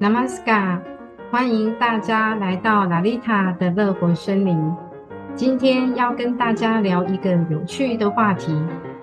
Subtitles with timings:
[0.00, 0.78] Namaskar，
[1.28, 4.56] 欢迎大家来到拉丽塔的乐活森林。
[5.34, 8.56] 今天要跟大家聊一个有趣的话题，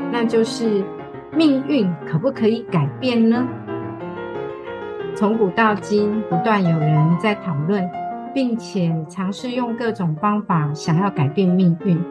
[0.10, 0.86] 那就是
[1.34, 3.46] 命运可不可以改变呢？
[5.18, 7.86] 从古到今，不断有人在讨论，
[8.34, 12.02] 并且尝试用各种方法想要改变命运。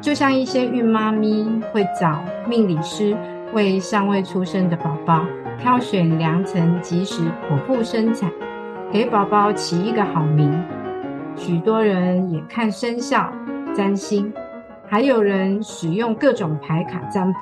[0.00, 3.14] 就像一些孕妈咪会找命理师
[3.52, 5.24] 为尚未出生的宝宝。
[5.58, 8.28] 挑选良辰吉时，剖腹生产，
[8.90, 10.52] 给宝宝起一个好名。
[11.36, 13.32] 许多人也看生肖、
[13.72, 14.32] 占星，
[14.88, 17.38] 还有人使用各种牌卡占卜，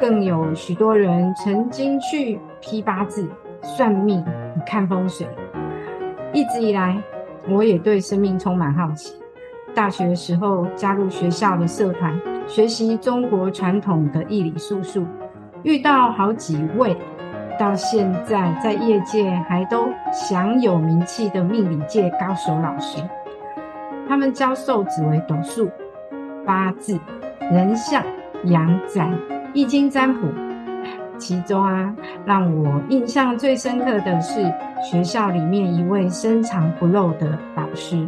[0.00, 3.30] 更有许多人曾经去批八字、
[3.62, 4.24] 算命、
[4.66, 5.28] 看风水。
[6.32, 7.00] 一直以来，
[7.48, 9.14] 我也对生命充满好奇。
[9.72, 15.04] 大学的时候，加入学校的社团，学习中国传统的易理术数。
[15.62, 16.96] 遇到好几位，
[17.58, 23.02] 到现在在业界还都享有名气的命理界高手老师，
[24.06, 25.70] 他们教授紫微斗数、
[26.44, 27.00] 八字、
[27.40, 28.04] 人相、
[28.44, 29.10] 阳宅、
[29.54, 30.28] 易经占卜。
[31.16, 31.94] 其中啊，
[32.26, 38.06] 让我印象最深刻的是学校里面一位深藏不露的老师，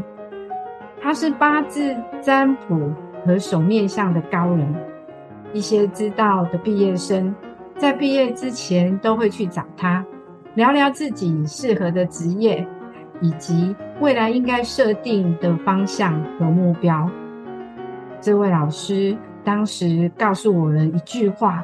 [1.00, 2.92] 他是八字占卜
[3.26, 4.74] 和手面相的高人，
[5.52, 7.34] 一些知道的毕业生。
[7.76, 10.04] 在毕业之前，都会去找他
[10.54, 12.66] 聊聊自己适合的职业，
[13.20, 17.10] 以及未来应该设定的方向和目标。
[18.20, 21.62] 这位老师当时告诉我了一句话，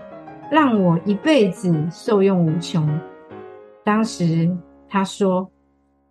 [0.50, 2.86] 让我一辈子受用无穷。
[3.82, 4.54] 当时
[4.88, 5.50] 他说：“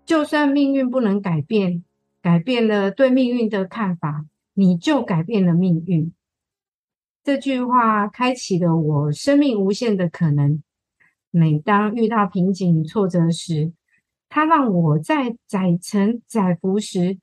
[0.04, 1.84] 就算命运不能改变，
[2.24, 6.14] 改变了对命运的看法，你就改变了命运。”
[7.24, 10.64] 这句话开启了我生命无限的可能。
[11.30, 13.72] 每当遇到瓶颈、挫折时，
[14.28, 17.20] 它让我在载沉载浮时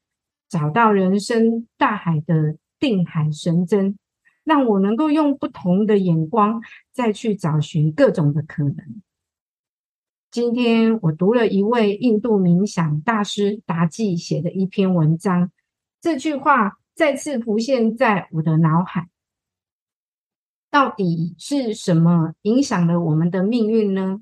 [0.48, 3.98] 找到人生大海的定海神针，
[4.44, 6.62] 让我能够用不同的眼光
[6.92, 9.02] 再去找寻各种的可能。
[10.30, 15.50] 今天我读了一位印度冥想大师达纪写的一篇文章，
[16.00, 19.08] 这句话再次浮现在我的脑海。
[20.68, 24.20] 到底是什么影响了我们的命运呢？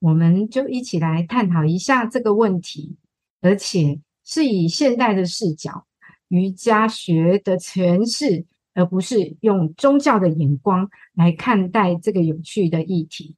[0.00, 2.96] 我们就一起来探讨一下这个问题，
[3.40, 5.86] 而且是以现代的视角、
[6.26, 13.36] 瑜伽学的诠释，而不是用宗教的眼光来看待这个有趣的议题。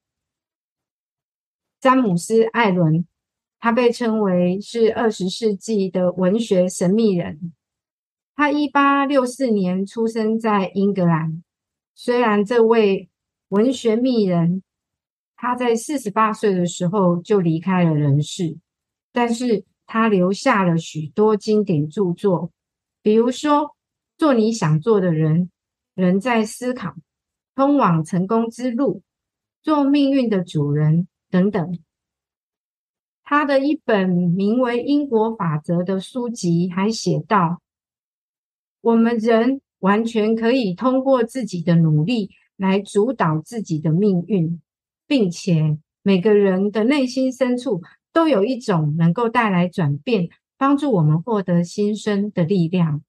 [1.82, 3.06] 詹姆斯·艾伦，
[3.60, 7.52] 他被称为是二十世纪的文学神秘人。
[8.36, 11.42] 他一八六四年出生在英格兰。
[11.94, 13.08] 虽然这位
[13.48, 14.62] 文学秘人
[15.36, 18.58] 他在四十八岁的时候就离开了人世，
[19.12, 22.50] 但是他留下了许多经典著作，
[23.02, 23.60] 比如说
[24.18, 25.42] 《做你想做的人》
[25.94, 26.88] 《人在思考》
[27.54, 28.94] 《通往成功之路》
[29.62, 31.78] 《做命运的主人》等等。
[33.22, 37.62] 他的一本名为《因果法则》的书籍还写道
[38.84, 44.58] ：“我们人。”完全可以通过自己的努力来主导自己的命运，
[45.06, 53.02] 并且每个人的内心深处都有一种能够带来转变、帮助我们获得新生的力量。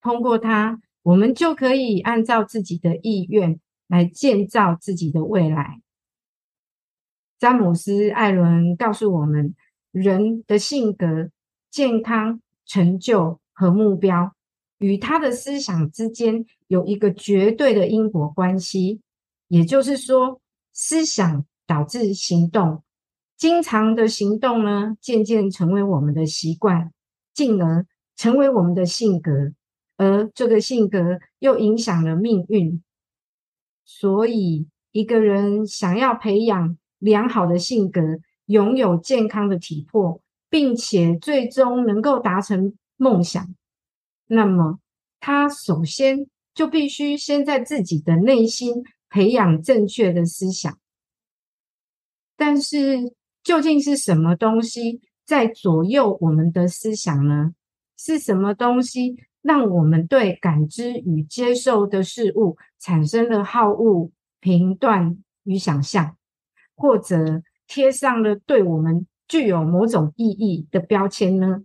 [0.00, 5.80] 通过它，我们就可以按照自己的意愿来建造自己的未来。
[7.36, 9.56] 詹姆斯·艾伦告诉我们，
[9.90, 11.30] 人的性格、
[11.68, 14.35] 健康、成就和目标。
[14.78, 19.00] 与他的思想之间有一个绝对的因果关系，
[19.48, 20.40] 也就是说，
[20.72, 22.82] 思想导致行动，
[23.36, 26.92] 经常的行动呢，渐渐成为我们的习惯，
[27.32, 29.52] 进而成为我们的性格，
[29.96, 32.82] 而这个性格又影响了命运。
[33.84, 38.00] 所以，一个人想要培养良好的性格，
[38.46, 40.20] 拥有健康的体魄，
[40.50, 43.54] 并且最终能够达成梦想。
[44.26, 44.80] 那么，
[45.20, 50.78] 他首先就必须先在自己的内心培养正确的思想。
[52.36, 57.52] 但是，究竟是什么东西在左右我们的思想呢？
[57.98, 66.16] 是什么东西让我们对感知与接受的事物产生了好恶、评断与想象，
[66.74, 71.62] 或者贴上了对我们具有某种意义的标签呢？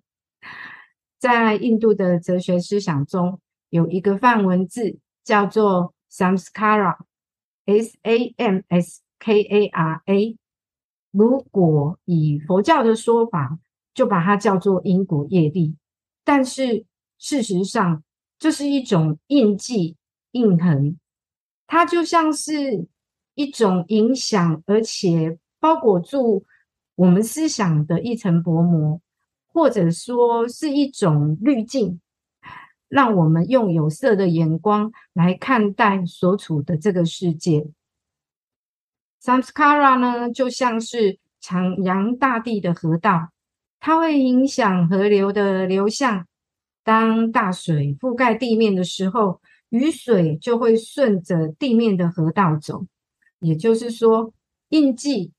[1.22, 3.40] 在印度的哲学思想中，
[3.70, 10.38] 有一个梵文字叫做 samskara，s a m s k a r a，
[11.12, 13.60] 如果以佛教的说法，
[13.94, 15.76] 就把它叫做因果业力。
[16.24, 16.86] 但是
[17.20, 18.04] 事实上，
[18.40, 19.98] 这是一种印记、
[20.32, 20.98] 印痕，
[21.68, 22.88] 它就像是
[23.36, 26.46] 一种影响，而且包裹住
[26.96, 29.00] 我们思想的一层薄膜，
[29.54, 32.00] 或者说是一种滤镜，
[32.88, 37.68] 让我们用有色的眼光来看待所处的这个世界。
[39.22, 43.30] Samskara 呢，就像是徜徉大地的河道，
[43.80, 46.26] 它会影响河流的流向。
[46.84, 49.40] 当大水覆盖地面的时候，
[49.70, 52.86] 雨水就会顺着地面的河道走。
[53.40, 54.34] 也就是说，
[54.70, 55.32] 印记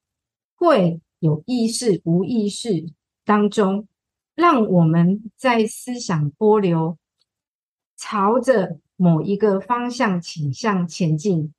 [0.55, 2.87] 会有意识、无意识
[3.25, 3.89] 当中，
[4.35, 6.99] 让我们在思想波流
[7.97, 11.53] 朝着某一个方向倾向前进。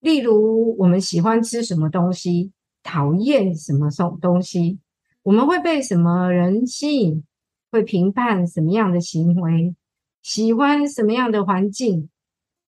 [0.00, 2.52] 例如，我们喜欢吃什么东西，
[2.82, 4.78] 讨厌什么东东西，
[5.22, 7.24] 我们会被什么人吸引，
[7.70, 9.74] 会评判什么样的行为，
[10.22, 12.10] 喜欢什么样的环境，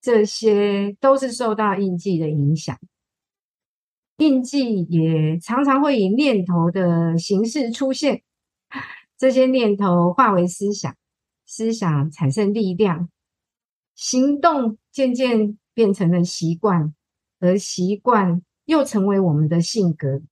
[0.01, 2.79] 这些都是受到印记的影响。
[4.17, 8.23] 印记也常常会以念头的形式出现，
[9.17, 10.95] 这些念头化为思想，
[11.45, 13.09] 思想产生力量，
[13.95, 16.95] 行动渐渐变成了习惯。
[17.39, 20.23] 而习惯又成为我们的性格，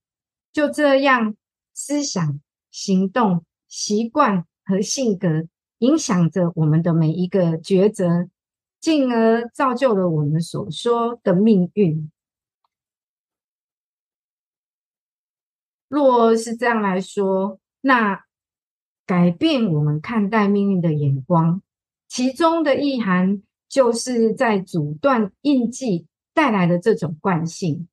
[0.54, 1.36] 就这样，
[1.74, 2.40] 思想、
[2.70, 5.46] 行动、习惯和性格
[5.80, 8.30] 影响着我们的每一个抉择，
[8.80, 12.10] 进而造就了我们所说的命运。
[15.88, 18.24] 若是这样来说，那
[19.04, 21.60] 改变我们看待命运的眼光，
[22.08, 26.06] 其中的意涵就是在阻断印记。
[26.36, 27.86] 带来的这种惯性，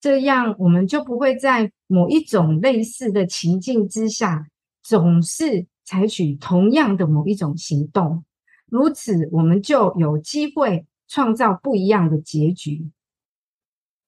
[0.00, 4.48] 这样我们就不会在某一种类似的情境之下，
[4.82, 8.24] 总是采取同样的某一种行动。
[8.68, 12.90] 如此，我们就有机会创造不一样的结局。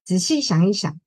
[0.04, 0.98] 仔细想一想，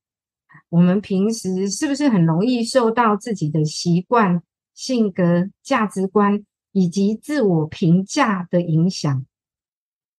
[0.72, 4.42] 我们平时是不是很容易受到自己的习惯、
[4.74, 9.26] 性格、价值观以及自我评价的影响？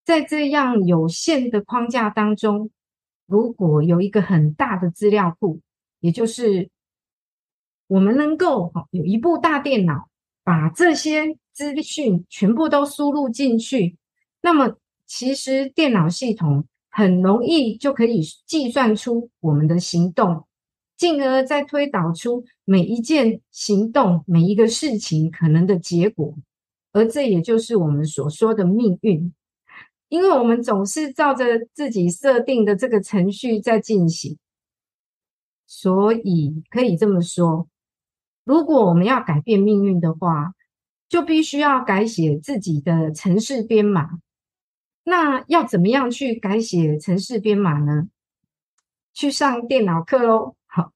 [0.04, 2.70] 在这样有限的框架当中，
[3.24, 5.62] 如果有一个很大的资料库，
[6.00, 6.68] 也就是
[7.86, 10.10] 我们能够有一部大电脑，
[10.44, 13.96] 把这些资讯全部都输入进去，
[14.42, 14.76] 那么
[15.06, 20.46] 其实电脑系统很容易就可以计算出我们的行动，
[20.98, 26.36] 进而再推导出每一件行动、每一个事情可能的结果，
[26.92, 29.32] 而这也就是我们所说的命运。
[30.10, 34.36] 因为我们总是照着自己设定的这个程序在进行，
[35.66, 37.66] 所以可以这么说：
[38.44, 40.52] 如果我们要改变命运的话，
[41.08, 44.20] 就必须要改写自己的城市编码。
[45.04, 48.08] 那要怎么样去改写城市编码呢？
[49.12, 50.54] 去上电脑课喽！
[50.66, 50.92] 好，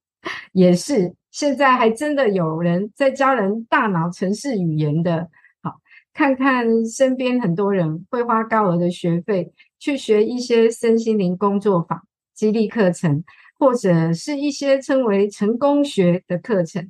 [0.53, 5.29] 也是，现在还真的有人在教人大脑城市语言的。
[5.61, 5.81] 好
[6.15, 13.23] 看看身边很多人会花高额的学费去学一些身心灵工作坊、激励课程，
[13.59, 16.89] 或者是一些称为成功学的课程。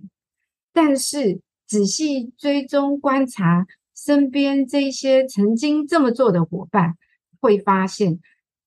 [0.73, 6.95] 但是仔细追踪观察身边这些曾经这么做的伙伴，
[7.47, 8.19] 会发现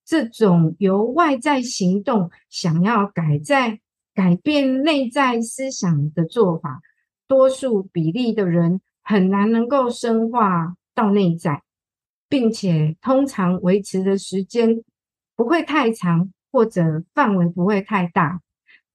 [0.06, 3.80] 这种由外在行动想要改在
[4.16, 6.82] 改变内在思想的做法，
[7.28, 8.80] 多数比例的人。
[9.02, 11.64] 很难能够深化到内在，
[12.30, 14.84] 并且通常维持的时间
[15.36, 18.40] 不会太长，或者范围不会太大。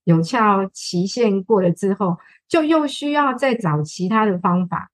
[0.04, 4.92] 有效期限过了之后，就又需要再找其他的方法，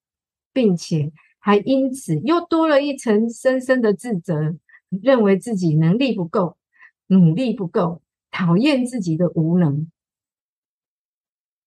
[0.54, 4.56] 并且还因此又多了一层深深的自责，
[4.90, 6.56] 认为自己能力不够，
[7.06, 9.90] 努力不够，讨厌自己的无能。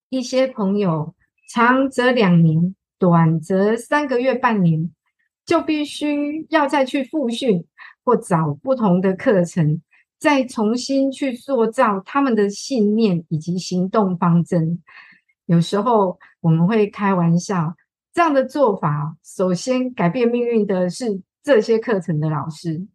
[0.08, 1.14] 一些朋友
[1.48, 2.76] 长则两年。
[2.96, 4.90] 短则三个月、半年，
[5.44, 7.66] 就必须要再去复训
[8.02, 9.82] 或找不同的课程，
[10.18, 14.82] 再重新去塑造他们的信念以及行动方针。
[15.44, 17.74] 有时候我们会开玩笑，
[18.14, 22.86] 这样的做法，首先改变命运的是这些课程的老师，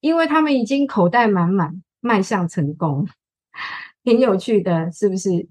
[0.00, 3.06] 因为他们已经口袋满满，迈向成功。
[4.04, 5.48] 挺有趣的，是不是？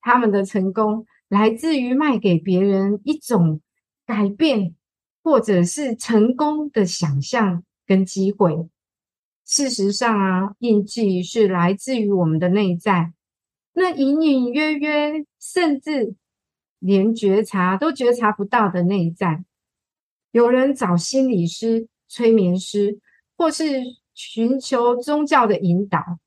[0.00, 1.06] 他们的成功。
[1.28, 3.60] 来自于卖给别人一种
[4.04, 4.74] 改变
[5.22, 8.68] 或者是成功的想象跟机会。
[9.46, 13.12] 事实上啊，印记是来自于我们的内在，
[13.74, 16.16] 那隐隐约约，甚至
[16.80, 19.44] 连觉察都觉察不到的内在，
[20.32, 22.98] 有人找心理师、催眠师，
[23.40, 23.64] 或是
[24.12, 26.18] 寻求宗教的引导，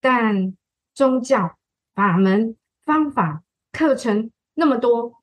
[0.00, 0.56] 但
[0.92, 1.56] 宗教
[1.94, 5.22] 法门、方法、课程那么多，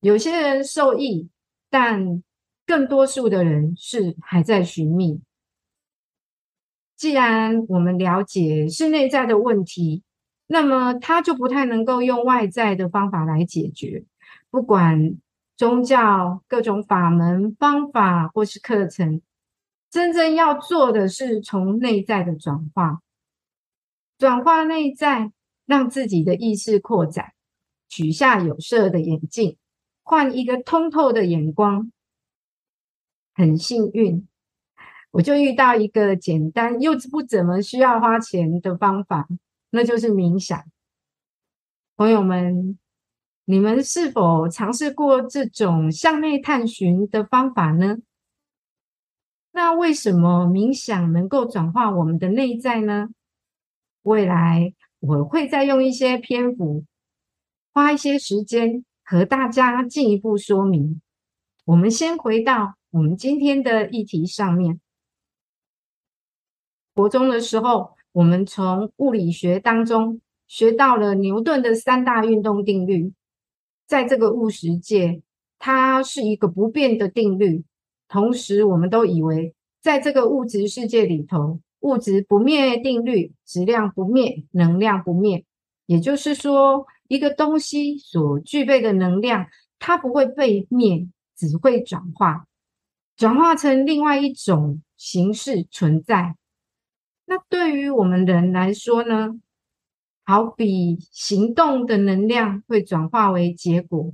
[0.00, 1.28] 有些人受益，
[1.68, 2.22] 但
[2.64, 5.20] 更多数的人是还在寻觅。
[6.96, 10.02] 既然我们了解是内在的问题，
[10.46, 14.02] 那么他就不太能够用外在的方法来解决。
[14.50, 15.18] 不管
[15.58, 19.20] 宗教各种法门、方法或是课程，
[19.94, 23.00] 真正要做的是从内在的转化，
[24.18, 25.30] 转化内在，
[25.66, 27.32] 让自己的意识扩展，
[27.88, 29.56] 取下有色的眼镜，
[30.02, 31.92] 换一个通透的眼光。
[33.34, 34.26] 很幸运。
[35.12, 39.28] 我就遇到一个简单又不怎么需要花钱的方法，
[39.70, 40.60] 那就是冥想。
[41.94, 42.76] 朋友们，
[43.44, 47.98] 你们是否尝试过这种向内探寻的方法呢？
[49.56, 53.10] 那为什么冥想能够转化我们的内在呢？
[54.02, 56.84] 未来我会再用一些篇幅，
[57.72, 61.00] 花一些时间和大家进一步说明。
[61.66, 64.80] 我们先回到我们今天的议题上面。
[66.92, 73.12] 国中的时候，我们从物理学当中学到了牛顿的三大运动定律。
[73.86, 75.22] 在这个物实界，
[75.60, 77.62] 它是一个不变的定律。
[78.14, 79.52] 同时，我们都以为，
[79.82, 85.44] 在这个物质世界里头，物质不灭定律，质量不灭，能量不灭。
[85.86, 89.48] 也就是说，一个东西所具备的能量，
[89.80, 92.46] 它不会被灭，只会转化，
[93.16, 96.36] 转化成另外一种形式存在。
[97.24, 99.40] 那对于我们人来说呢？
[100.22, 104.12] 好比行动的能量会转化为结果。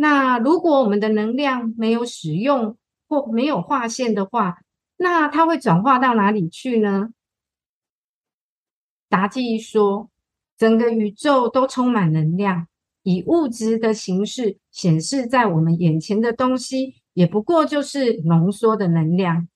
[0.00, 2.76] 那如果我们的能量没有使用
[3.08, 4.58] 或没有划线的话，
[4.96, 7.08] 那它会转化到哪里去呢？
[9.08, 10.08] 达记说，
[10.56, 12.68] 整个宇宙都充满能量，
[13.02, 19.48] 以物质的形式显示在我们眼前的东西，也不过就是浓缩的能量。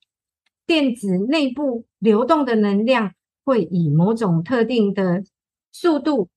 [0.67, 5.23] 电子内部流动的能量会以某种特定的
[5.71, 6.29] 速度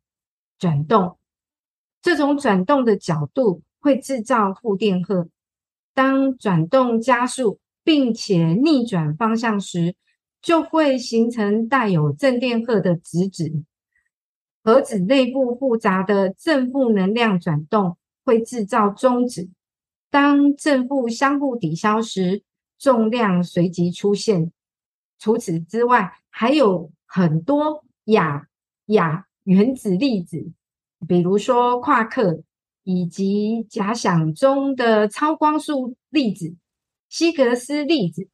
[0.59, 1.17] 转动，
[2.03, 5.29] 这种转动的角度会制造负电荷。
[5.93, 9.95] 当转动加速并且逆转方向时，
[10.41, 13.63] 就会形成带有正电荷的质子。
[14.63, 19.49] 核子内部复杂的正负能量转动会制造中子。
[20.09, 22.41] 当正负相互抵消时，
[22.79, 24.51] 重量随即出现。
[25.19, 28.47] 除此之外，还有很多亚
[28.87, 30.51] 亚原子粒子，
[31.07, 32.41] 比如说夸克，
[32.85, 36.55] 以及假想中的超光速粒子
[37.09, 38.29] 希格斯粒子。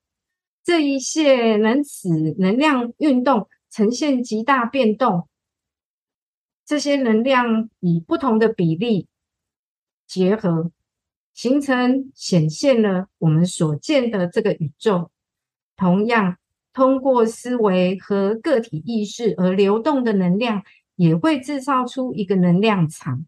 [0.64, 5.28] 这一些能使能量运动呈现极大变动。
[6.64, 9.08] 这些能量以不同的比例
[10.06, 10.72] 结合。
[11.34, 15.10] 形成显现了我们所见的这个宇宙。
[15.78, 16.38] 同样，
[16.74, 20.62] 通过思维和个体意识而流动的能量，
[20.98, 23.26] 也会制造出一个能量场。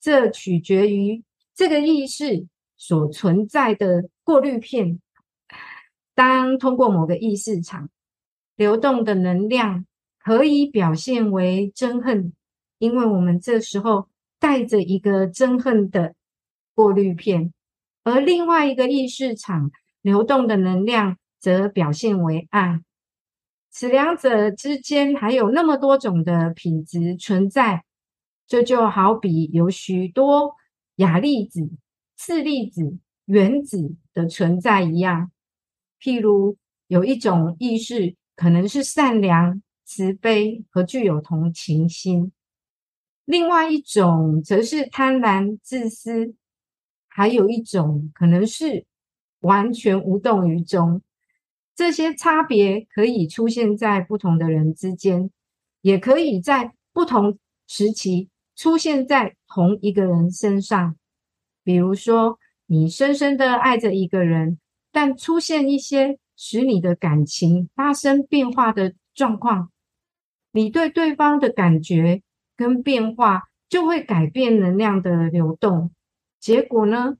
[0.00, 1.22] 这取决于
[1.54, 5.00] 这个意识所存在的过滤片。
[6.14, 7.88] 当通过某个意识场
[8.56, 9.86] 流动的能量，
[10.18, 12.32] 可以表现为憎恨，
[12.78, 16.14] 因为我们这时候带着一个憎恨的。
[16.74, 17.54] 过滤片，
[18.04, 19.70] 而另外一个意识场
[20.02, 22.82] 流动的能量则表现为爱。
[23.70, 27.85] 此两者之间还有那么多种的品质存在，
[28.46, 30.54] 这就好比有许多
[30.96, 31.70] 亚粒子、
[32.16, 35.30] 次粒子、原子的存在一样。
[36.00, 42.32] 譬如有一种意识可能是善良、慈悲和具有同情心，
[43.24, 46.34] 另外一种则是贪婪、自私。
[47.08, 48.84] 还有一种可能是
[49.40, 51.00] 完全无动于衷，
[51.74, 55.30] 这些差别可以出现在不同的人之间，
[55.80, 60.96] 也可以在不同时期出现在同一个人身上。
[61.62, 64.58] 比如说，你深深的爱着一个人，
[64.90, 69.70] 但出现一些使你的感情发生变化的状况，
[70.52, 72.22] 你对对方的感觉
[72.56, 75.90] 跟变化就会改变能量的流动。
[76.38, 77.16] 结果呢，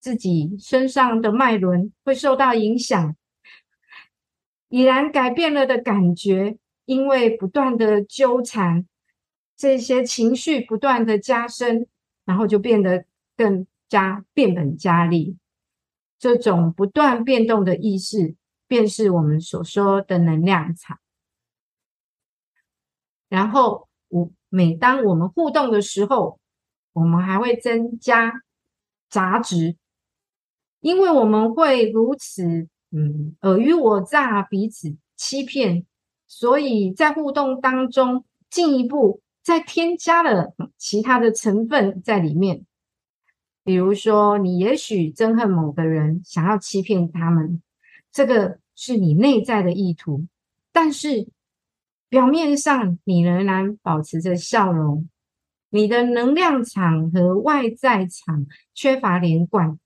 [0.00, 3.14] 自己身上的脉轮会受到影响，
[4.68, 8.86] 已然改变了的感觉，因为不断的纠缠，
[9.56, 11.86] 这些情绪不断的加深，
[12.24, 13.04] 然后就变得
[13.36, 15.36] 更加变本加厉。
[16.18, 18.34] 这种不断变动的意识，
[18.66, 20.98] 便是我们所说的能量场。
[23.28, 26.38] 然后，我每当我们互动的时候，
[26.92, 28.42] 我们还会增加
[29.10, 29.76] 杂质，
[30.80, 35.84] 因为我们会如此，嗯，尔虞我诈，彼此欺骗，
[36.26, 42.64] 所以在互动当中，进一步再添加了其他的成分在里面。
[43.62, 47.62] 比如说，你也许憎恨某个人，想要欺骗他们，
[48.10, 50.26] 这个是你内在的意图，
[50.72, 51.28] 但是
[52.08, 55.08] 表面上你仍然保持着笑容。
[55.70, 59.78] 你的能量场和外在场缺乏连贯，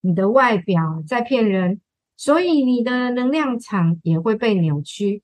[0.00, 1.80] 你的外表在骗人，
[2.16, 5.22] 所以你的能量场也会被扭曲。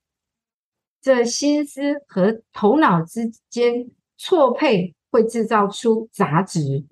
[1.01, 6.85] 这心思和头脑之间错配，会制造出杂质，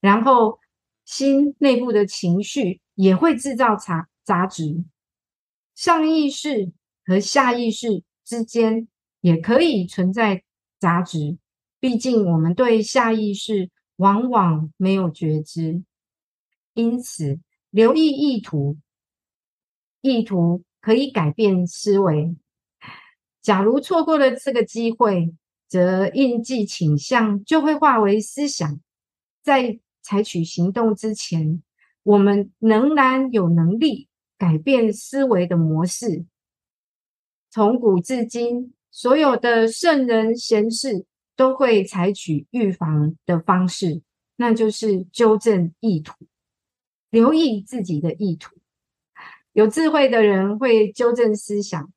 [0.00, 0.58] 然后
[1.04, 4.84] 心内部的情绪也会制造杂杂质。
[5.74, 6.72] 上意识
[7.04, 8.86] 和下意识之间
[9.20, 10.44] 也可以存在
[10.78, 11.38] 杂质。
[11.80, 15.82] 毕竟，我们对下意识往往没有觉知，
[16.74, 17.40] 因此
[17.70, 18.76] 留意意图，
[20.02, 22.36] 意图可以改变思维。
[23.42, 25.34] 假如错过了这个机会，
[25.68, 28.80] 则印记倾向就会化为思想。
[29.42, 31.62] 在采取行动之前，
[32.02, 36.24] 我们仍然有能力改变思维的模式。
[37.50, 41.06] 从古至今，所有的圣人贤士。
[41.36, 44.02] 都会采取预防的方式，
[44.36, 46.12] 那就是纠正意图，
[47.08, 48.58] 留意自己的意图。
[49.54, 51.90] 有智慧的人会纠正思想，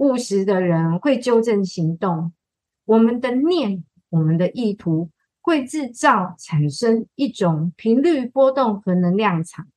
[0.00, 2.32] 务实的人会纠正行动。
[2.84, 5.10] 我们的念，我们的意图，
[5.40, 9.68] 会制造产生一种频率波动和能量场。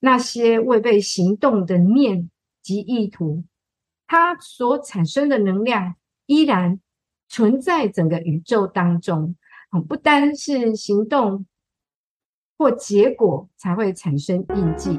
[0.00, 2.30] 那些未被行动的念
[2.62, 3.44] 及意图，
[4.06, 5.94] 它所产生的能量
[6.26, 6.80] 依然。
[7.30, 9.36] 存在整个宇宙当中，
[9.86, 11.44] 不单是行动
[12.56, 14.98] 或结果才会产生印记，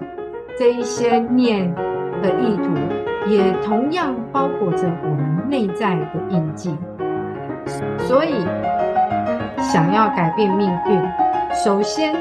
[0.56, 2.89] 这一些念和意图
[3.30, 6.76] 也同样包裹着我们内在的印记。
[8.00, 8.34] 所以，
[9.58, 11.00] 想要改变命运，
[11.54, 12.16] 首先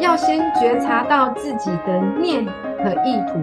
[0.00, 2.44] 要先觉察到自己的念
[2.82, 3.40] 和意图，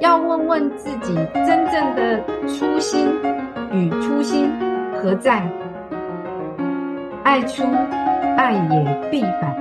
[0.00, 1.14] 要问问自己
[1.46, 3.08] 真正的初心
[3.72, 4.50] 与初心。
[5.02, 5.42] 何在？
[7.22, 7.64] 爱出，
[8.36, 9.56] 爱也必返。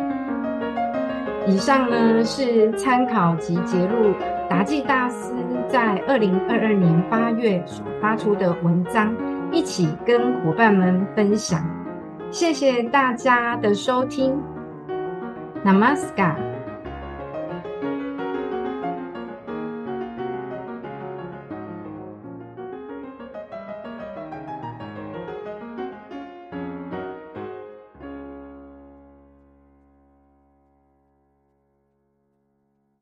[1.45, 4.13] 以上呢是参考及揭录
[4.49, 5.31] 达纪大师
[5.67, 9.15] 在二零二二年八月所发出的文章，
[9.51, 11.63] 一起跟伙伴们分享。
[12.31, 14.35] 谢谢大家的收听
[15.63, 16.48] ，Namaskar。